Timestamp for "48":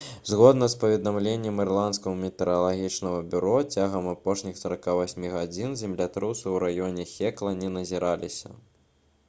4.63-5.29